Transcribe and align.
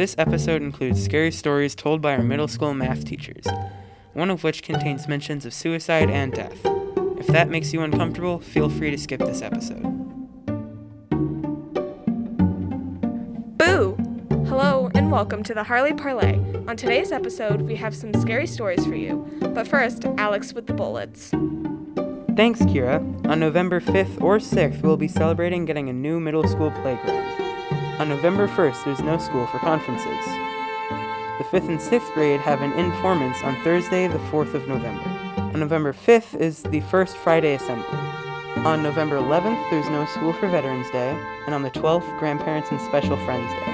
This 0.00 0.14
episode 0.16 0.62
includes 0.62 1.04
scary 1.04 1.30
stories 1.30 1.74
told 1.74 2.00
by 2.00 2.16
our 2.16 2.22
middle 2.22 2.48
school 2.48 2.72
math 2.72 3.04
teachers, 3.04 3.44
one 4.14 4.30
of 4.30 4.42
which 4.42 4.62
contains 4.62 5.06
mentions 5.06 5.44
of 5.44 5.52
suicide 5.52 6.08
and 6.08 6.32
death. 6.32 6.58
If 7.18 7.26
that 7.26 7.50
makes 7.50 7.74
you 7.74 7.82
uncomfortable, 7.82 8.40
feel 8.40 8.70
free 8.70 8.90
to 8.90 8.96
skip 8.96 9.20
this 9.20 9.42
episode. 9.42 9.82
Boo! 13.58 13.94
Hello 14.48 14.90
and 14.94 15.12
welcome 15.12 15.42
to 15.42 15.52
the 15.52 15.64
Harley 15.64 15.92
Parley. 15.92 16.36
On 16.66 16.78
today's 16.78 17.12
episode, 17.12 17.60
we 17.60 17.76
have 17.76 17.94
some 17.94 18.14
scary 18.14 18.46
stories 18.46 18.86
for 18.86 18.94
you. 18.94 19.30
But 19.52 19.68
first, 19.68 20.06
Alex 20.16 20.54
with 20.54 20.66
the 20.66 20.72
bullets. 20.72 21.28
Thanks, 22.36 22.60
Kira. 22.60 23.00
On 23.26 23.38
November 23.38 23.82
5th 23.82 24.22
or 24.22 24.38
6th, 24.38 24.80
we'll 24.80 24.96
be 24.96 25.08
celebrating 25.08 25.66
getting 25.66 25.90
a 25.90 25.92
new 25.92 26.18
middle 26.18 26.48
school 26.48 26.70
playground. 26.70 27.49
On 28.00 28.08
November 28.08 28.48
1st, 28.48 28.86
there's 28.86 29.02
no 29.02 29.18
school 29.18 29.46
for 29.48 29.58
conferences. 29.58 30.24
The 31.36 31.44
5th 31.44 31.68
and 31.68 31.78
6th 31.78 32.14
grade 32.14 32.40
have 32.40 32.62
an 32.62 32.72
informant 32.72 33.36
on 33.44 33.62
Thursday, 33.62 34.08
the 34.08 34.18
4th 34.30 34.54
of 34.54 34.66
November. 34.66 35.06
On 35.36 35.60
November 35.60 35.92
5th 35.92 36.34
is 36.40 36.62
the 36.62 36.80
first 36.80 37.14
Friday 37.18 37.52
assembly. 37.52 37.98
On 38.64 38.82
November 38.82 39.16
11th, 39.16 39.70
there's 39.70 39.90
no 39.90 40.06
school 40.06 40.32
for 40.32 40.48
Veterans 40.48 40.90
Day, 40.92 41.10
and 41.44 41.54
on 41.54 41.60
the 41.60 41.70
12th, 41.72 42.18
Grandparents 42.18 42.70
and 42.70 42.80
Special 42.80 43.18
Friends 43.26 43.52
Day. 43.52 43.72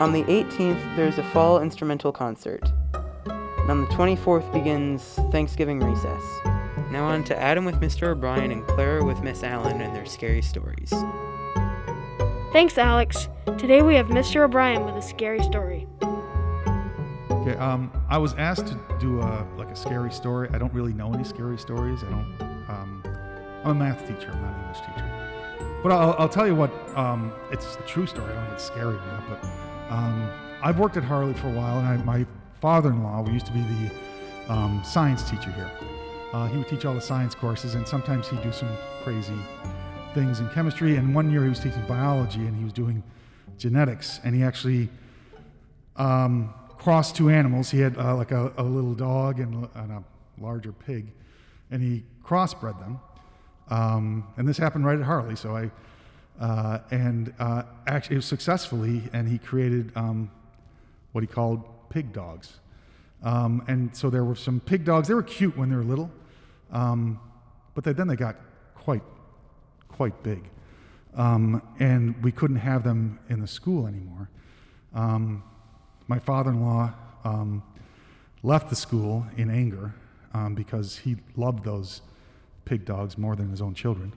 On 0.00 0.10
the 0.10 0.24
18th, 0.24 0.96
there's 0.96 1.18
a 1.18 1.22
fall 1.24 1.60
instrumental 1.60 2.12
concert. 2.12 2.62
And 3.26 3.70
on 3.70 3.82
the 3.82 3.88
24th 3.88 4.50
begins 4.54 5.02
Thanksgiving 5.30 5.80
recess. 5.80 6.22
Now 6.90 7.04
on 7.04 7.24
to 7.24 7.38
Adam 7.38 7.66
with 7.66 7.82
Mr. 7.82 8.04
O'Brien 8.04 8.52
and 8.52 8.66
Clara 8.66 9.04
with 9.04 9.20
Miss 9.20 9.42
Allen 9.42 9.82
and 9.82 9.94
their 9.94 10.06
scary 10.06 10.40
stories. 10.40 10.94
Thanks, 12.56 12.78
Alex. 12.78 13.28
Today 13.58 13.82
we 13.82 13.96
have 13.96 14.06
Mr. 14.06 14.42
O'Brien 14.42 14.86
with 14.86 14.94
a 14.94 15.02
scary 15.02 15.42
story. 15.42 15.86
Okay, 17.30 17.54
um, 17.56 17.92
I 18.08 18.16
was 18.16 18.32
asked 18.38 18.68
to 18.68 18.80
do 18.98 19.20
a 19.20 19.46
like 19.58 19.68
a 19.68 19.76
scary 19.76 20.10
story. 20.10 20.48
I 20.50 20.56
don't 20.56 20.72
really 20.72 20.94
know 20.94 21.12
any 21.12 21.22
scary 21.22 21.58
stories. 21.58 22.02
I 22.02 22.08
don't. 22.08 22.36
Um, 22.70 23.02
I'm 23.62 23.72
a 23.72 23.74
math 23.74 24.08
teacher. 24.08 24.30
I'm 24.32 24.40
not 24.40 24.54
an 24.54 24.60
English 24.62 24.80
teacher. 24.86 25.80
But 25.82 25.92
I'll, 25.92 26.16
I'll 26.18 26.28
tell 26.30 26.46
you 26.46 26.54
what. 26.54 26.70
Um, 26.96 27.30
it's 27.52 27.76
a 27.76 27.82
true 27.82 28.06
story. 28.06 28.32
I 28.32 28.36
don't 28.36 28.44
know 28.44 28.48
if 28.48 28.54
it's 28.54 28.64
scary 28.64 28.94
or 28.94 29.06
not. 29.06 29.28
But 29.28 29.44
um, 29.90 30.30
I've 30.62 30.78
worked 30.78 30.96
at 30.96 31.04
Harley 31.04 31.34
for 31.34 31.48
a 31.48 31.52
while, 31.52 31.78
and 31.78 31.86
I, 31.86 31.96
my 32.04 32.24
father-in-law 32.62 33.20
we 33.20 33.32
used 33.32 33.44
to 33.44 33.52
be 33.52 33.60
the 33.60 34.50
um, 34.50 34.80
science 34.82 35.28
teacher 35.28 35.50
here. 35.50 35.70
Uh, 36.32 36.48
he 36.48 36.56
would 36.56 36.68
teach 36.68 36.86
all 36.86 36.94
the 36.94 37.02
science 37.02 37.34
courses, 37.34 37.74
and 37.74 37.86
sometimes 37.86 38.28
he'd 38.28 38.42
do 38.42 38.50
some 38.50 38.70
crazy 39.02 39.36
things 40.16 40.40
in 40.40 40.48
chemistry. 40.48 40.96
And 40.96 41.14
one 41.14 41.30
year 41.30 41.42
he 41.42 41.50
was 41.50 41.60
teaching 41.60 41.84
biology, 41.86 42.40
and 42.40 42.56
he 42.56 42.64
was 42.64 42.72
doing 42.72 43.02
genetics, 43.58 44.18
and 44.24 44.34
he 44.34 44.42
actually 44.42 44.88
um, 45.96 46.54
crossed 46.78 47.14
two 47.14 47.28
animals. 47.28 47.70
He 47.70 47.80
had 47.80 47.98
uh, 47.98 48.16
like 48.16 48.30
a, 48.30 48.50
a, 48.56 48.62
little 48.62 48.94
dog 48.94 49.40
and, 49.40 49.68
and, 49.74 49.92
a 49.92 50.02
larger 50.40 50.72
pig, 50.72 51.06
and 51.70 51.82
he 51.82 52.02
crossbred 52.24 52.78
them. 52.80 52.98
Um, 53.68 54.26
and 54.38 54.48
this 54.48 54.56
happened 54.56 54.86
right 54.86 54.98
at 54.98 55.04
Harley. 55.04 55.36
So 55.36 55.54
I, 55.54 55.70
uh, 56.40 56.78
and 56.90 57.34
uh, 57.38 57.64
actually, 57.86 58.14
it 58.14 58.18
was 58.18 58.26
successfully, 58.26 59.02
and 59.12 59.28
he 59.28 59.36
created 59.36 59.92
um, 59.96 60.30
what 61.12 61.22
he 61.22 61.28
called 61.28 61.62
pig 61.90 62.14
dogs. 62.14 62.54
Um, 63.22 63.62
and 63.68 63.94
so 63.94 64.08
there 64.08 64.24
were 64.24 64.34
some 64.34 64.60
pig 64.60 64.86
dogs. 64.86 65.08
They 65.08 65.14
were 65.14 65.22
cute 65.22 65.58
when 65.58 65.68
they 65.68 65.76
were 65.76 65.84
little, 65.84 66.10
um, 66.72 67.20
but 67.74 67.84
they, 67.84 67.92
then 67.92 68.08
they 68.08 68.16
got 68.16 68.36
quite, 68.74 69.02
quite 69.96 70.22
big. 70.22 70.44
Um, 71.14 71.62
and 71.78 72.22
we 72.22 72.30
couldn't 72.30 72.56
have 72.56 72.84
them 72.84 73.18
in 73.30 73.40
the 73.40 73.46
school 73.46 73.86
anymore. 73.86 74.28
Um, 74.94 75.42
my 76.08 76.18
father 76.18 76.50
in 76.50 76.60
law 76.60 76.92
um, 77.24 77.62
left 78.42 78.68
the 78.68 78.76
school 78.76 79.26
in 79.36 79.50
anger 79.50 79.94
um, 80.34 80.54
because 80.54 80.98
he 80.98 81.16
loved 81.36 81.64
those 81.64 82.02
pig 82.64 82.84
dogs 82.84 83.16
more 83.16 83.34
than 83.34 83.50
his 83.50 83.62
own 83.62 83.74
children. 83.74 84.12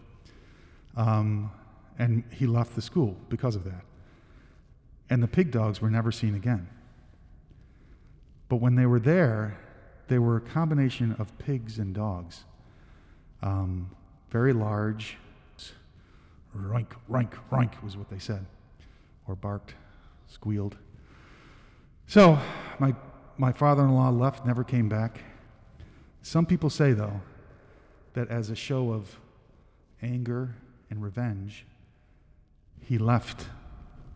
Um, 0.98 1.52
and 1.98 2.24
he 2.32 2.46
left 2.46 2.76
the 2.76 2.82
school 2.82 3.16
because 3.30 3.56
of 3.56 3.64
that. 3.64 3.84
And 5.10 5.24
the 5.24 5.28
pig 5.28 5.52
dogs 5.52 5.82
were 5.82 5.90
never 5.90 6.12
seen 6.12 6.36
again. 6.36 6.68
But 8.50 8.58
when 8.58 8.76
they 8.76 8.86
were 8.86 9.00
there, 9.00 9.60
they 10.08 10.20
were 10.20 10.38
a 10.38 10.42
combination 10.42 11.16
of 11.20 11.38
pigs 11.38 11.80
and 11.80 11.94
dogs. 11.94 12.44
Um, 13.42 13.92
very 14.30 14.54
large, 14.54 15.18
Rank, 16.68 16.94
rank, 17.08 17.36
rank 17.52 17.82
was 17.84 17.98
what 17.98 18.10
they 18.10 18.20
said, 18.20 18.46
or 19.28 19.36
barked, 19.36 19.74
squealed. 20.28 20.78
So 22.08 22.40
my, 22.80 22.96
my 23.38 23.52
father 23.52 23.84
in 23.84 23.94
law 23.94 24.10
left, 24.10 24.46
never 24.46 24.64
came 24.64 24.90
back. 24.90 25.22
Some 26.22 26.46
people 26.46 26.70
say, 26.70 26.94
though, 26.94 27.22
that 28.14 28.30
as 28.30 28.50
a 28.50 28.56
show 28.56 28.92
of 28.92 29.20
anger 30.02 30.56
and 30.90 31.04
revenge, 31.04 31.66
he 32.82 32.98
left 32.98 33.48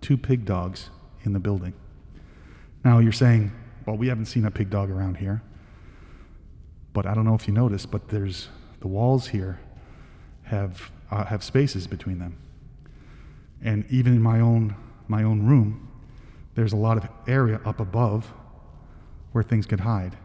two 0.01 0.17
pig 0.17 0.45
dogs 0.45 0.89
in 1.23 1.33
the 1.33 1.39
building. 1.39 1.73
Now 2.83 2.99
you're 2.99 3.11
saying, 3.11 3.51
well, 3.85 3.95
we 3.95 4.07
haven't 4.07 4.25
seen 4.25 4.45
a 4.45 4.51
pig 4.51 4.69
dog 4.69 4.89
around 4.89 5.17
here. 5.17 5.41
But 6.91 7.05
I 7.05 7.13
don't 7.13 7.25
know 7.25 7.35
if 7.35 7.47
you 7.47 7.53
noticed, 7.53 7.89
but 7.91 8.09
there's 8.09 8.49
the 8.81 8.87
walls 8.87 9.27
here 9.27 9.59
have 10.43 10.91
uh, 11.13 11.25
have 11.25 11.43
spaces 11.43 11.85
between 11.85 12.17
them. 12.17 12.35
And 13.63 13.85
even 13.89 14.13
in 14.13 14.21
my 14.21 14.39
own 14.39 14.75
my 15.07 15.23
own 15.23 15.45
room, 15.45 15.89
there's 16.55 16.73
a 16.73 16.77
lot 16.77 16.97
of 16.97 17.07
area 17.27 17.59
up 17.65 17.79
above 17.79 18.31
where 19.31 19.43
things 19.43 19.65
could 19.65 19.81
hide. 19.81 20.17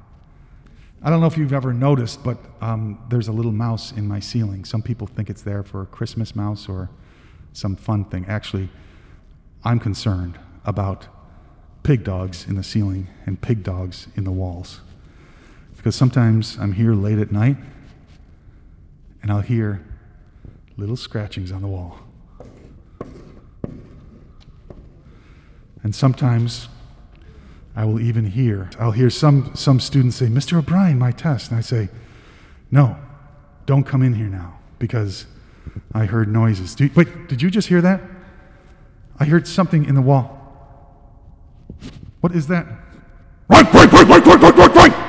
I 1.03 1.11
don't 1.11 1.21
know 1.21 1.27
if 1.27 1.37
you've 1.37 1.53
ever 1.53 1.73
noticed, 1.73 2.25
but 2.25 2.39
um, 2.61 3.05
there's 3.09 3.29
a 3.29 3.33
little 3.33 3.53
mouse 3.53 3.93
in 3.93 4.07
my 4.07 4.21
ceiling. 4.21 4.65
Some 4.65 4.83
people 4.83 5.07
think 5.07 5.29
it's 5.31 5.43
there 5.43 5.63
for 5.63 5.83
a 5.83 5.87
Christmas 5.87 6.35
mouse 6.35 6.69
or 6.69 6.91
some 7.53 7.77
fun 7.77 8.05
thing. 8.05 8.25
Actually, 8.27 8.69
I'm 9.65 9.79
concerned 9.79 10.39
about 10.65 11.07
pig 11.83 12.05
dogs 12.05 12.47
in 12.49 12.57
the 12.57 12.63
ceiling 12.65 13.09
and 13.27 13.41
pig 13.41 13.63
dogs 13.63 14.09
in 14.17 14.25
the 14.25 14.33
walls. 14.33 14.81
Because 15.77 15.97
sometimes 15.97 16.57
I'm 16.59 16.73
here 16.73 16.95
late 16.95 17.19
at 17.19 17.31
night 17.31 17.57
and 19.23 19.31
I'll 19.31 19.41
hear 19.41 19.85
little 20.79 20.97
scratchings 20.97 21.51
on 21.53 21.61
the 21.61 21.69
wall. 21.69 21.99
And 25.83 25.95
sometimes 25.95 26.69
I 27.75 27.85
will 27.85 28.01
even 28.01 28.27
hear, 28.27 28.71
I'll 28.79 28.93
hear 28.93 29.11
some, 29.11 29.51
some 29.55 29.81
students 29.81 30.17
say, 30.17 30.27
Mr. 30.27 30.59
O'Brien, 30.59 30.99
my 30.99 31.13
test. 31.13 31.51
And 31.51 31.59
I 31.59 31.63
say, 31.63 31.89
no, 32.71 32.97
don't 33.67 33.85
come 33.85 34.03
in 34.03 34.15
here 34.15 34.27
now 34.27 34.59
because 34.79 35.27
I 35.93 36.05
heard 36.07 36.29
noises. 36.29 36.75
Do, 36.75 36.89
wait, 36.95 37.29
did 37.29 37.43
you 37.43 37.51
just 37.51 37.69
hear 37.69 37.81
that? 37.81 38.01
I 39.19 39.25
heard 39.25 39.49
something 39.49 39.85
in 39.85 39.95
the 39.95 40.03
wall. 40.03 40.37
What 42.21 42.35
is 42.35 42.47
that? 42.49 42.67
Right, 43.49 43.73
right, 43.75 43.93
right, 43.93 44.07
right, 44.07 44.27
right, 44.27 44.43
right, 44.43 44.57
right, 44.57 44.75
right! 44.75 45.08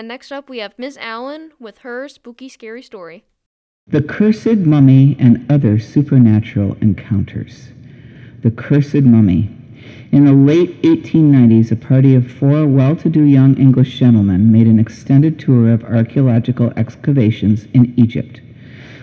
And 0.00 0.08
next 0.08 0.32
up, 0.32 0.48
we 0.48 0.60
have 0.60 0.78
Ms. 0.78 0.96
Allen 0.98 1.52
with 1.60 1.80
her 1.80 2.08
spooky, 2.08 2.48
scary 2.48 2.80
story. 2.80 3.22
The 3.86 4.00
Cursed 4.00 4.64
Mummy 4.64 5.14
and 5.20 5.44
Other 5.52 5.78
Supernatural 5.78 6.78
Encounters. 6.80 7.68
The 8.40 8.50
Cursed 8.50 9.02
Mummy. 9.02 9.50
In 10.10 10.24
the 10.24 10.32
late 10.32 10.80
1890s, 10.80 11.70
a 11.70 11.76
party 11.76 12.14
of 12.14 12.32
four 12.32 12.66
well 12.66 12.96
to 12.96 13.10
do 13.10 13.24
young 13.24 13.58
English 13.58 13.98
gentlemen 13.98 14.50
made 14.50 14.66
an 14.66 14.78
extended 14.78 15.38
tour 15.38 15.70
of 15.70 15.84
archaeological 15.84 16.72
excavations 16.78 17.66
in 17.74 17.92
Egypt. 17.98 18.40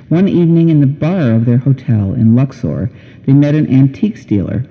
One 0.09 0.27
evening 0.27 0.69
in 0.69 0.79
the 0.79 0.87
bar 0.87 1.31
of 1.31 1.45
their 1.45 1.59
hotel 1.59 2.15
in 2.15 2.35
Luxor, 2.35 2.89
they 3.27 3.33
met 3.33 3.53
an 3.53 3.71
antiques 3.71 4.25
dealer 4.25 4.65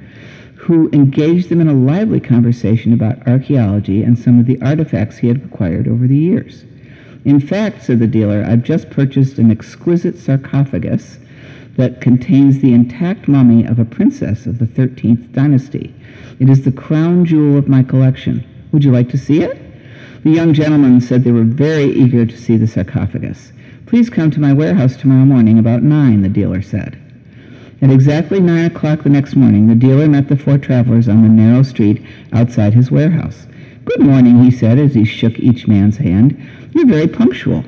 who 0.56 0.90
engaged 0.92 1.48
them 1.48 1.60
in 1.60 1.68
a 1.68 1.74
lively 1.74 2.20
conversation 2.20 2.92
about 2.92 3.26
archaeology 3.26 4.02
and 4.02 4.18
some 4.18 4.38
of 4.38 4.46
the 4.46 4.60
artifacts 4.62 5.18
he 5.18 5.28
had 5.28 5.36
acquired 5.36 5.86
over 5.86 6.06
the 6.06 6.16
years. 6.16 6.64
In 7.24 7.40
fact, 7.40 7.82
said 7.82 7.98
the 7.98 8.06
dealer, 8.06 8.44
I've 8.44 8.62
just 8.62 8.90
purchased 8.90 9.38
an 9.38 9.50
exquisite 9.50 10.18
sarcophagus 10.18 11.18
that 11.76 12.00
contains 12.00 12.58
the 12.58 12.72
intact 12.72 13.28
mummy 13.28 13.64
of 13.64 13.78
a 13.78 13.84
princess 13.84 14.46
of 14.46 14.58
the 14.58 14.64
13th 14.64 15.32
dynasty. 15.32 15.94
It 16.38 16.48
is 16.48 16.62
the 16.62 16.72
crown 16.72 17.24
jewel 17.24 17.58
of 17.58 17.68
my 17.68 17.82
collection. 17.82 18.44
Would 18.72 18.84
you 18.84 18.92
like 18.92 19.10
to 19.10 19.18
see 19.18 19.42
it? 19.42 19.60
The 20.22 20.30
young 20.30 20.54
gentlemen 20.54 21.00
said 21.00 21.22
they 21.22 21.32
were 21.32 21.44
very 21.44 21.92
eager 21.92 22.24
to 22.24 22.36
see 22.36 22.56
the 22.56 22.66
sarcophagus. 22.66 23.52
Please 23.86 24.10
come 24.10 24.30
to 24.30 24.40
my 24.40 24.52
warehouse 24.52 24.96
tomorrow 24.96 25.24
morning 25.24 25.58
about 25.58 25.82
nine, 25.82 26.22
the 26.22 26.28
dealer 26.28 26.62
said. 26.62 26.98
At 27.82 27.90
exactly 27.90 28.40
nine 28.40 28.64
o'clock 28.64 29.02
the 29.02 29.10
next 29.10 29.36
morning, 29.36 29.66
the 29.66 29.74
dealer 29.74 30.08
met 30.08 30.28
the 30.28 30.36
four 30.36 30.56
travelers 30.56 31.08
on 31.08 31.22
the 31.22 31.28
narrow 31.28 31.62
street 31.62 32.02
outside 32.32 32.72
his 32.72 32.90
warehouse. 32.90 33.46
Good 33.84 34.00
morning, 34.00 34.42
he 34.42 34.50
said 34.50 34.78
as 34.78 34.94
he 34.94 35.04
shook 35.04 35.38
each 35.38 35.68
man's 35.68 35.98
hand. 35.98 36.40
You're 36.72 36.86
very 36.86 37.06
punctual. 37.06 37.64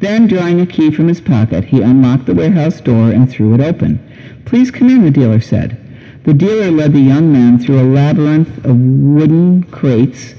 Then, 0.00 0.26
drawing 0.26 0.60
a 0.60 0.66
key 0.66 0.90
from 0.90 1.08
his 1.08 1.22
pocket, 1.22 1.64
he 1.64 1.80
unlocked 1.80 2.26
the 2.26 2.34
warehouse 2.34 2.80
door 2.82 3.10
and 3.10 3.28
threw 3.28 3.54
it 3.54 3.60
open. 3.60 3.98
Please 4.44 4.70
come 4.70 4.90
in, 4.90 5.02
the 5.02 5.10
dealer 5.10 5.40
said. 5.40 5.78
The 6.24 6.34
dealer 6.34 6.70
led 6.70 6.92
the 6.92 7.00
young 7.00 7.32
man 7.32 7.58
through 7.58 7.80
a 7.80 7.88
labyrinth 7.88 8.64
of 8.66 8.76
wooden 8.78 9.62
crates 9.64 10.34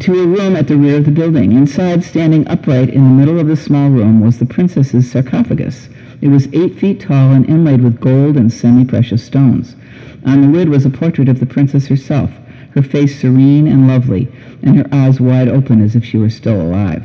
to 0.00 0.20
a 0.20 0.26
room 0.26 0.54
at 0.54 0.68
the 0.68 0.76
rear 0.76 0.98
of 0.98 1.04
the 1.04 1.10
building. 1.10 1.50
Inside, 1.50 2.04
standing 2.04 2.46
upright 2.46 2.90
in 2.90 3.02
the 3.02 3.10
middle 3.10 3.40
of 3.40 3.48
the 3.48 3.56
small 3.56 3.90
room, 3.90 4.20
was 4.20 4.38
the 4.38 4.46
princess's 4.46 5.10
sarcophagus. 5.10 5.88
It 6.20 6.28
was 6.28 6.48
eight 6.52 6.74
feet 6.74 7.00
tall 7.00 7.32
and 7.32 7.48
inlaid 7.48 7.80
with 7.80 8.00
gold 8.00 8.36
and 8.36 8.52
semi-precious 8.52 9.22
stones. 9.22 9.76
On 10.24 10.40
the 10.40 10.48
lid 10.48 10.68
was 10.68 10.84
a 10.84 10.90
portrait 10.90 11.28
of 11.28 11.38
the 11.38 11.46
princess 11.46 11.86
herself, 11.86 12.30
her 12.70 12.82
face 12.82 13.20
serene 13.20 13.66
and 13.66 13.86
lovely, 13.86 14.28
and 14.62 14.76
her 14.76 14.86
eyes 14.92 15.20
wide 15.20 15.48
open 15.48 15.80
as 15.80 15.94
if 15.94 16.04
she 16.04 16.18
were 16.18 16.30
still 16.30 16.60
alive. 16.60 17.04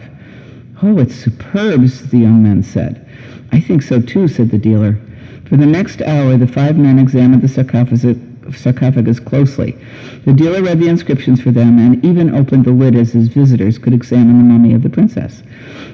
Oh, 0.81 0.97
it's 0.97 1.15
superb, 1.15 1.85
the 1.87 2.17
young 2.17 2.41
man 2.41 2.63
said. 2.63 3.05
I 3.51 3.59
think 3.59 3.83
so 3.83 4.01
too, 4.01 4.27
said 4.27 4.49
the 4.49 4.57
dealer. 4.57 4.97
For 5.45 5.57
the 5.57 5.65
next 5.65 6.01
hour, 6.01 6.35
the 6.35 6.47
five 6.47 6.77
men 6.77 6.97
examined 6.97 7.41
the 7.43 7.47
sarcophagus, 7.47 8.17
sarcophagus 8.51 9.19
closely. 9.19 9.77
The 10.25 10.33
dealer 10.33 10.61
read 10.61 10.79
the 10.79 10.87
inscriptions 10.87 11.41
for 11.41 11.51
them 11.51 11.79
and 11.79 12.03
even 12.03 12.33
opened 12.33 12.65
the 12.65 12.71
lid 12.71 12.95
as 12.95 13.11
his 13.11 13.29
visitors 13.29 13.77
could 13.77 13.93
examine 13.93 14.37
the 14.37 14.43
mummy 14.43 14.73
of 14.73 14.83
the 14.83 14.89
princess. 14.89 15.43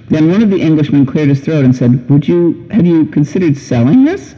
Then 0.10 0.32
one 0.32 0.42
of 0.42 0.50
the 0.50 0.62
Englishmen 0.62 1.06
cleared 1.06 1.30
his 1.30 1.42
throat 1.42 1.66
and 1.66 1.76
said, 1.76 2.10
Would 2.10 2.28
you 2.28 2.68
have 2.72 2.86
you 2.86 3.06
considered 3.06 3.58
selling 3.58 4.06
this? 4.06 4.36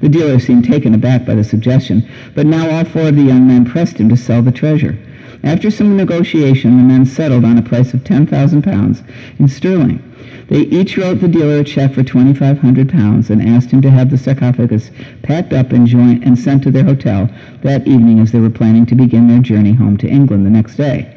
The 0.00 0.08
dealer 0.08 0.38
seemed 0.38 0.64
taken 0.64 0.94
aback 0.94 1.26
by 1.26 1.34
the 1.34 1.44
suggestion, 1.44 2.08
but 2.34 2.46
now 2.46 2.70
all 2.70 2.84
four 2.84 3.08
of 3.08 3.16
the 3.16 3.22
young 3.22 3.46
men 3.46 3.66
pressed 3.66 3.98
him 3.98 4.08
to 4.08 4.16
sell 4.16 4.40
the 4.42 4.52
treasure. 4.52 4.96
After 5.42 5.70
some 5.70 5.96
negotiation, 5.96 6.76
the 6.76 6.82
men 6.82 7.06
settled 7.06 7.44
on 7.44 7.56
a 7.56 7.62
price 7.62 7.94
of 7.94 8.04
ten 8.04 8.26
thousand 8.26 8.62
pounds 8.62 9.02
in 9.38 9.48
sterling. 9.48 10.02
They 10.48 10.62
each 10.62 10.98
wrote 10.98 11.20
the 11.20 11.28
dealer 11.28 11.60
a 11.60 11.64
check 11.64 11.94
for 11.94 12.02
2,500 12.02 12.88
pounds 12.88 13.30
and 13.30 13.40
asked 13.40 13.70
him 13.70 13.80
to 13.82 13.90
have 13.90 14.10
the 14.10 14.18
sarcophagus 14.18 14.90
packed 15.22 15.52
up 15.52 15.70
and, 15.70 15.86
joined, 15.86 16.24
and 16.24 16.36
sent 16.36 16.64
to 16.64 16.72
their 16.72 16.84
hotel 16.84 17.30
that 17.62 17.86
evening 17.86 18.18
as 18.18 18.32
they 18.32 18.40
were 18.40 18.50
planning 18.50 18.84
to 18.86 18.96
begin 18.96 19.28
their 19.28 19.38
journey 19.38 19.72
home 19.72 19.96
to 19.98 20.08
England 20.08 20.44
the 20.44 20.50
next 20.50 20.74
day. 20.74 21.16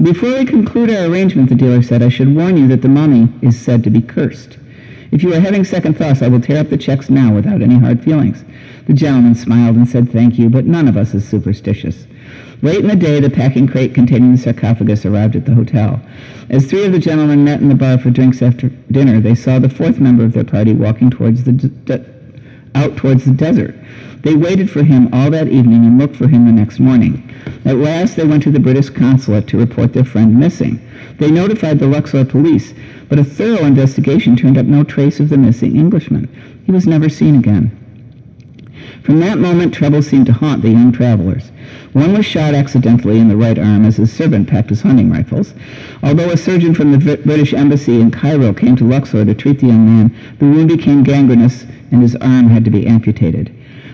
Before 0.00 0.38
we 0.38 0.44
conclude 0.44 0.88
our 0.88 1.06
arrangement, 1.06 1.48
the 1.48 1.56
dealer 1.56 1.82
said, 1.82 2.00
I 2.00 2.08
should 2.08 2.34
warn 2.34 2.56
you 2.56 2.68
that 2.68 2.80
the 2.80 2.88
mummy 2.88 3.28
is 3.42 3.60
said 3.60 3.82
to 3.84 3.90
be 3.90 4.00
cursed. 4.00 4.56
If 5.10 5.24
you 5.24 5.34
are 5.34 5.40
having 5.40 5.64
second 5.64 5.98
thoughts, 5.98 6.22
I 6.22 6.28
will 6.28 6.40
tear 6.40 6.60
up 6.60 6.70
the 6.70 6.78
checks 6.78 7.10
now 7.10 7.34
without 7.34 7.62
any 7.62 7.76
hard 7.76 8.02
feelings. 8.04 8.44
The 8.86 8.94
gentleman 8.94 9.34
smiled 9.34 9.76
and 9.76 9.88
said 9.88 10.10
thank 10.12 10.38
you, 10.38 10.48
but 10.48 10.64
none 10.64 10.86
of 10.86 10.96
us 10.96 11.12
is 11.12 11.28
superstitious. 11.28 12.06
Late 12.62 12.80
in 12.80 12.88
the 12.88 12.96
day, 12.96 13.20
the 13.20 13.30
packing 13.30 13.66
crate 13.66 13.94
containing 13.94 14.32
the 14.32 14.38
sarcophagus 14.38 15.06
arrived 15.06 15.34
at 15.34 15.46
the 15.46 15.54
hotel. 15.54 16.00
As 16.50 16.66
three 16.66 16.84
of 16.84 16.92
the 16.92 16.98
gentlemen 16.98 17.42
met 17.42 17.60
in 17.60 17.68
the 17.70 17.74
bar 17.74 17.96
for 17.96 18.10
drinks 18.10 18.42
after 18.42 18.68
dinner, 18.90 19.18
they 19.18 19.34
saw 19.34 19.58
the 19.58 19.70
fourth 19.70 19.98
member 19.98 20.24
of 20.24 20.34
their 20.34 20.44
party 20.44 20.74
walking 20.74 21.08
towards 21.08 21.44
the 21.44 21.52
de- 21.52 22.04
out 22.74 22.96
towards 22.96 23.24
the 23.24 23.32
desert. 23.32 23.74
They 24.22 24.34
waited 24.34 24.68
for 24.70 24.82
him 24.82 25.08
all 25.12 25.30
that 25.30 25.48
evening 25.48 25.86
and 25.86 25.98
looked 25.98 26.16
for 26.16 26.28
him 26.28 26.44
the 26.44 26.52
next 26.52 26.78
morning. 26.78 27.22
At 27.64 27.78
last, 27.78 28.16
they 28.16 28.26
went 28.26 28.42
to 28.42 28.50
the 28.50 28.60
British 28.60 28.90
consulate 28.90 29.46
to 29.48 29.58
report 29.58 29.94
their 29.94 30.04
friend 30.04 30.38
missing. 30.38 30.78
They 31.16 31.30
notified 31.30 31.78
the 31.78 31.86
Luxor 31.86 32.26
police, 32.26 32.74
but 33.08 33.18
a 33.18 33.24
thorough 33.24 33.64
investigation 33.64 34.36
turned 34.36 34.58
up 34.58 34.66
no 34.66 34.84
trace 34.84 35.18
of 35.18 35.30
the 35.30 35.38
missing 35.38 35.76
Englishman. 35.76 36.28
He 36.66 36.72
was 36.72 36.86
never 36.86 37.08
seen 37.08 37.36
again. 37.36 37.79
From 39.02 39.20
that 39.20 39.38
moment, 39.38 39.74
trouble 39.74 40.02
seemed 40.02 40.26
to 40.26 40.32
haunt 40.32 40.62
the 40.62 40.70
young 40.70 40.92
travelers. 40.92 41.50
One 41.92 42.12
was 42.12 42.24
shot 42.24 42.54
accidentally 42.54 43.18
in 43.18 43.28
the 43.28 43.36
right 43.36 43.58
arm 43.58 43.84
as 43.84 43.96
his 43.96 44.12
servant 44.12 44.46
packed 44.48 44.70
his 44.70 44.82
hunting 44.82 45.10
rifles. 45.10 45.54
Although 46.02 46.30
a 46.30 46.36
surgeon 46.36 46.74
from 46.74 46.92
the 46.92 47.18
British 47.24 47.52
embassy 47.52 48.00
in 48.00 48.10
Cairo 48.10 48.52
came 48.52 48.76
to 48.76 48.84
Luxor 48.84 49.24
to 49.24 49.34
treat 49.34 49.58
the 49.58 49.66
young 49.66 49.84
man, 49.84 50.12
the 50.38 50.46
wound 50.46 50.68
became 50.68 51.02
gangrenous 51.02 51.66
and 51.90 52.00
his 52.00 52.16
arm 52.16 52.48
had 52.48 52.64
to 52.64 52.70
be 52.70 52.86
amputated. 52.86 53.50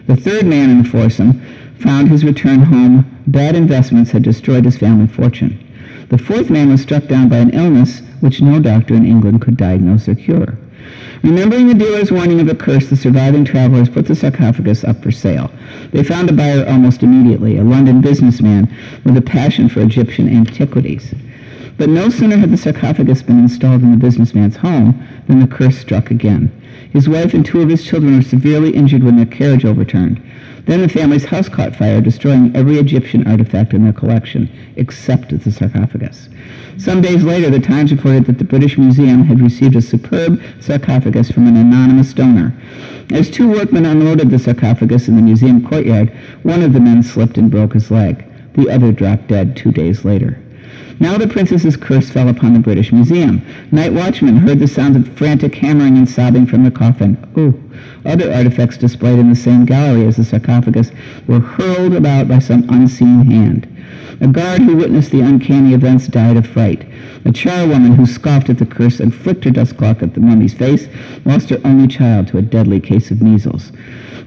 The 0.07 0.17
third 0.17 0.47
man 0.47 0.71
in 0.71 0.83
the 0.83 0.89
foursome 0.89 1.41
found 1.79 2.09
his 2.09 2.25
return 2.25 2.61
home. 2.61 3.07
Bad 3.27 3.57
investments 3.57 4.11
had 4.11 4.23
destroyed 4.23 4.65
his 4.65 4.77
family 4.77 5.07
fortune. 5.07 5.59
The 6.11 6.19
fourth 6.19 6.51
man 6.51 6.69
was 6.69 6.81
struck 6.81 7.09
down 7.09 7.29
by 7.29 7.39
an 7.39 7.51
illness 7.51 8.03
which 8.21 8.41
no 8.41 8.61
doctor 8.61 8.95
in 8.95 9.05
England 9.05 9.41
could 9.41 9.57
diagnose 9.57 10.09
or 10.09 10.15
cure. 10.15 10.57
Remembering 11.23 11.69
the 11.69 11.75
dealer's 11.75 12.13
warning 12.13 12.41
of 12.41 12.49
a 12.49 12.55
curse, 12.55 12.89
the 12.89 12.97
surviving 12.97 13.45
travelers 13.45 13.89
put 13.89 14.07
the 14.07 14.15
sarcophagus 14.15 14.85
up 14.85 15.03
for 15.03 15.11
sale. 15.11 15.51
They 15.93 16.05
found 16.05 16.31
a 16.31 16.33
buyer 16.33 16.65
almost 16.69 17.03
immediately, 17.03 17.59
a 17.59 17.65
London 17.65 18.01
businessman 18.01 18.75
with 19.05 19.17
a 19.17 19.23
passion 19.23 19.69
for 19.69 19.81
Egyptian 19.81 20.29
antiquities. 20.29 21.15
But 21.79 21.89
no 21.89 22.09
sooner 22.09 22.37
had 22.37 22.51
the 22.51 22.57
sarcophagus 22.57 23.23
been 23.23 23.39
installed 23.39 23.83
in 23.83 23.91
the 23.91 23.97
businessman's 23.97 24.57
home 24.57 25.03
than 25.27 25.41
the 25.41 25.47
curse 25.47 25.77
struck 25.77 26.11
again. 26.11 26.51
His 26.91 27.09
wife 27.09 27.35
and 27.35 27.45
two 27.45 27.61
of 27.61 27.69
his 27.69 27.85
children 27.85 28.17
were 28.17 28.23
severely 28.23 28.71
injured 28.71 29.03
when 29.03 29.17
their 29.17 29.27
carriage 29.27 29.65
overturned. 29.65 30.23
Then 30.67 30.83
the 30.83 30.89
family's 30.89 31.25
house 31.25 31.49
caught 31.49 31.77
fire, 31.77 32.01
destroying 32.01 32.55
every 32.55 32.79
Egyptian 32.79 33.27
artifact 33.27 33.73
in 33.73 33.85
their 33.85 33.93
collection, 33.93 34.51
except 34.75 35.31
the 35.31 35.51
sarcophagus. 35.53 36.29
Some 36.77 37.01
days 37.01 37.23
later, 37.23 37.51
the 37.51 37.61
Times 37.61 37.93
reported 37.93 38.27
that 38.27 38.39
the 38.39 38.45
British 38.45 38.77
Museum 38.77 39.23
had 39.25 39.41
received 39.41 39.77
a 39.77 39.81
superb 39.81 40.43
sarcophagus 40.61 41.31
from 41.31 41.47
an 41.47 41.57
anonymous 41.57 42.13
donor. 42.13 42.53
As 43.13 43.31
two 43.31 43.49
workmen 43.49 43.87
unloaded 43.87 44.31
the 44.31 44.41
sarcophagus 44.41 45.07
in 45.07 45.15
the 45.15 45.23
museum 45.23 45.65
courtyard, 45.65 46.13
one 46.43 46.63
of 46.63 46.73
the 46.73 46.81
men 46.81 47.05
slipped 47.05 47.39
and 47.39 47.49
broke 47.49 47.73
his 47.73 47.93
leg. 47.93 48.27
The 48.55 48.69
other 48.69 48.91
dropped 48.91 49.29
dead 49.29 49.57
two 49.57 49.71
days 49.71 50.05
later. 50.05 50.37
Now 50.99 51.19
the 51.19 51.29
princess's 51.29 51.77
curse 51.77 52.09
fell 52.09 52.29
upon 52.29 52.55
the 52.55 52.59
British 52.59 52.91
Museum. 52.91 53.43
Night 53.71 53.93
watchmen 53.93 54.37
heard 54.37 54.59
the 54.61 54.67
sounds 54.67 54.97
of 54.97 55.09
frantic 55.17 55.55
hammering 55.55 55.99
and 55.99 56.09
sobbing 56.09 56.47
from 56.47 56.65
the 56.65 56.71
coffin. 56.71 57.19
Ooh. 57.37 57.63
Other 58.07 58.33
artifacts 58.33 58.79
displayed 58.79 59.19
in 59.19 59.29
the 59.29 59.37
same 59.37 59.67
gallery 59.67 60.07
as 60.07 60.17
the 60.17 60.25
sarcophagus 60.25 60.91
were 61.27 61.41
hurled 61.41 61.93
about 61.93 62.29
by 62.29 62.39
some 62.39 62.67
unseen 62.71 63.27
hand. 63.27 63.69
A 64.21 64.27
guard 64.27 64.63
who 64.63 64.77
witnessed 64.77 65.11
the 65.11 65.21
uncanny 65.21 65.75
events 65.75 66.07
died 66.07 66.37
of 66.37 66.47
fright. 66.47 66.87
A 67.25 67.33
charwoman 67.33 67.97
who 67.97 68.07
scoffed 68.07 68.49
at 68.51 68.59
the 68.59 68.67
curse 68.67 69.01
and 69.01 69.15
flicked 69.15 69.45
her 69.45 69.51
dust 69.51 69.77
cloth 69.77 70.03
at 70.03 70.15
the 70.15 70.21
mummy's 70.21 70.55
face 70.55 70.89
lost 71.25 71.51
her 71.51 71.61
only 71.65 71.89
child 71.89 72.29
to 72.29 72.39
a 72.39 72.43
deadly 72.43 72.81
case 72.81 73.11
of 73.11 73.21
measles. 73.21 73.73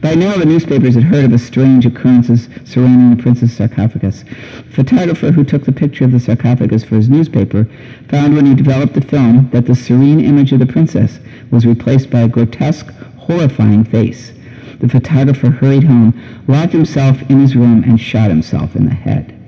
By 0.01 0.15
now, 0.15 0.37
the 0.37 0.45
newspapers 0.45 0.95
had 0.95 1.03
heard 1.03 1.25
of 1.25 1.31
the 1.31 1.37
strange 1.37 1.85
occurrences 1.85 2.47
surrounding 2.63 3.15
the 3.15 3.21
princess 3.21 3.53
sarcophagus. 3.53 4.23
The 4.67 4.73
photographer 4.73 5.31
who 5.31 5.43
took 5.43 5.65
the 5.65 5.71
picture 5.71 6.05
of 6.05 6.11
the 6.11 6.19
sarcophagus 6.19 6.83
for 6.83 6.95
his 6.95 7.09
newspaper 7.09 7.67
found 8.07 8.35
when 8.35 8.45
he 8.45 8.55
developed 8.55 8.93
the 8.93 9.01
film 9.01 9.49
that 9.51 9.65
the 9.65 9.75
serene 9.75 10.19
image 10.19 10.51
of 10.51 10.59
the 10.59 10.65
princess 10.65 11.19
was 11.51 11.65
replaced 11.65 12.09
by 12.09 12.21
a 12.21 12.27
grotesque, 12.27 12.93
horrifying 13.17 13.83
face. 13.83 14.31
The 14.79 14.87
photographer 14.87 15.49
hurried 15.49 15.83
home, 15.83 16.13
locked 16.47 16.71
himself 16.71 17.21
in 17.29 17.39
his 17.39 17.55
room, 17.55 17.83
and 17.83 17.99
shot 17.99 18.29
himself 18.29 18.75
in 18.75 18.85
the 18.85 18.93
head. 18.93 19.38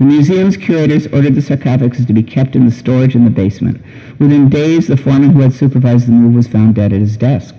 The 0.00 0.06
museum's 0.06 0.56
curators 0.56 1.06
ordered 1.08 1.34
the 1.34 1.42
sarcophagus 1.42 2.06
to 2.06 2.14
be 2.14 2.22
kept 2.22 2.56
in 2.56 2.64
the 2.64 2.72
storage 2.72 3.14
in 3.14 3.26
the 3.26 3.30
basement. 3.30 3.82
Within 4.18 4.48
days, 4.48 4.86
the 4.86 4.96
foreman 4.96 5.28
who 5.28 5.40
had 5.40 5.52
supervised 5.52 6.06
the 6.06 6.12
move 6.12 6.34
was 6.34 6.48
found 6.48 6.74
dead 6.74 6.94
at 6.94 7.00
his 7.00 7.18
desk. 7.18 7.54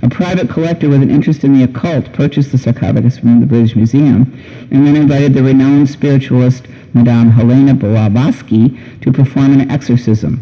A 0.00 0.08
private 0.08 0.48
collector 0.48 0.88
with 0.88 1.02
an 1.02 1.10
interest 1.10 1.42
in 1.42 1.54
the 1.54 1.64
occult 1.64 2.12
purchased 2.12 2.52
the 2.52 2.58
sarcophagus 2.58 3.18
from 3.18 3.40
the 3.40 3.46
British 3.46 3.74
Museum 3.74 4.32
and 4.70 4.86
then 4.86 4.94
invited 4.94 5.34
the 5.34 5.42
renowned 5.42 5.90
spiritualist 5.90 6.68
Madame 6.94 7.30
Helena 7.30 7.74
Blavatsky 7.74 8.78
to 9.00 9.10
perform 9.10 9.52
an 9.52 9.68
exorcism. 9.68 10.40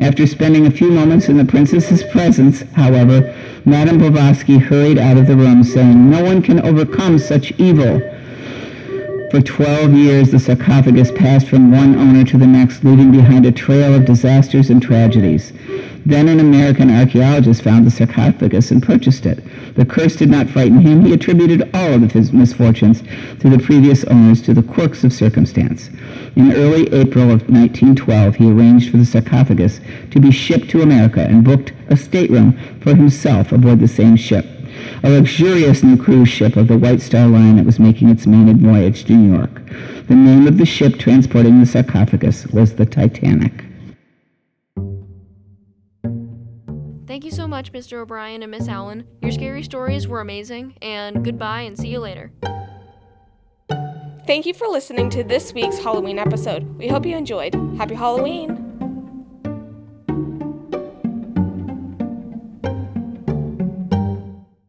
After 0.00 0.26
spending 0.26 0.66
a 0.66 0.70
few 0.72 0.90
moments 0.90 1.28
in 1.28 1.36
the 1.36 1.44
princess's 1.44 2.02
presence, 2.02 2.62
however, 2.72 3.32
Madame 3.64 3.98
Blavatsky 3.98 4.58
hurried 4.58 4.98
out 4.98 5.16
of 5.16 5.28
the 5.28 5.36
room, 5.36 5.62
saying, 5.62 6.10
No 6.10 6.24
one 6.24 6.42
can 6.42 6.58
overcome 6.58 7.20
such 7.20 7.52
evil. 7.52 8.02
For 9.32 9.40
12 9.40 9.94
years, 9.94 10.30
the 10.30 10.38
sarcophagus 10.38 11.10
passed 11.10 11.48
from 11.48 11.72
one 11.72 11.96
owner 11.96 12.22
to 12.22 12.36
the 12.36 12.46
next, 12.46 12.84
leaving 12.84 13.10
behind 13.10 13.46
a 13.46 13.50
trail 13.50 13.94
of 13.94 14.04
disasters 14.04 14.68
and 14.68 14.82
tragedies. 14.82 15.54
Then 16.04 16.28
an 16.28 16.38
American 16.38 16.90
archaeologist 16.90 17.62
found 17.62 17.86
the 17.86 17.90
sarcophagus 17.90 18.70
and 18.70 18.82
purchased 18.82 19.24
it. 19.24 19.42
The 19.74 19.86
curse 19.86 20.16
did 20.16 20.28
not 20.28 20.50
frighten 20.50 20.80
him. 20.80 21.02
He 21.02 21.14
attributed 21.14 21.70
all 21.72 22.04
of 22.04 22.12
his 22.12 22.30
misfortunes 22.30 23.02
to 23.40 23.48
the 23.48 23.58
previous 23.58 24.04
owners 24.04 24.42
to 24.42 24.52
the 24.52 24.62
quirks 24.62 25.02
of 25.02 25.14
circumstance. 25.14 25.88
In 26.36 26.52
early 26.52 26.92
April 26.92 27.30
of 27.30 27.48
1912, 27.48 28.36
he 28.36 28.50
arranged 28.50 28.90
for 28.90 28.98
the 28.98 29.06
sarcophagus 29.06 29.80
to 30.10 30.20
be 30.20 30.30
shipped 30.30 30.68
to 30.72 30.82
America 30.82 31.22
and 31.22 31.42
booked 31.42 31.72
a 31.88 31.96
stateroom 31.96 32.52
for 32.82 32.94
himself 32.94 33.50
aboard 33.50 33.80
the 33.80 33.88
same 33.88 34.16
ship 34.16 34.44
a 35.02 35.10
luxurious 35.10 35.82
new 35.82 35.96
cruise 35.96 36.28
ship 36.28 36.56
of 36.56 36.68
the 36.68 36.78
White 36.78 37.00
Star 37.00 37.26
Line 37.26 37.56
that 37.56 37.66
was 37.66 37.78
making 37.78 38.08
its 38.08 38.26
maiden 38.26 38.58
voyage 38.58 39.04
to 39.04 39.12
New 39.12 39.36
York. 39.36 39.54
The 40.08 40.14
name 40.14 40.46
of 40.46 40.58
the 40.58 40.66
ship 40.66 40.98
transporting 40.98 41.60
the 41.60 41.66
sarcophagus 41.66 42.46
was 42.48 42.74
the 42.74 42.86
Titanic. 42.86 43.64
Thank 47.06 47.24
you 47.24 47.30
so 47.30 47.46
much, 47.46 47.72
Mr. 47.72 47.98
O'Brien 47.98 48.42
and 48.42 48.50
Miss 48.50 48.68
Allen. 48.68 49.06
Your 49.20 49.32
scary 49.32 49.62
stories 49.62 50.08
were 50.08 50.20
amazing, 50.20 50.76
and 50.80 51.24
goodbye 51.24 51.62
and 51.62 51.78
see 51.78 51.88
you 51.88 52.00
later. 52.00 52.32
Thank 54.26 54.46
you 54.46 54.54
for 54.54 54.68
listening 54.68 55.10
to 55.10 55.24
this 55.24 55.52
week's 55.52 55.78
Halloween 55.78 56.18
episode. 56.18 56.62
We 56.78 56.88
hope 56.88 57.04
you 57.04 57.16
enjoyed. 57.16 57.54
Happy 57.76 57.94
Halloween! 57.94 58.61